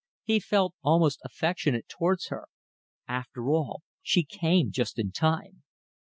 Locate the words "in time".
4.97-5.61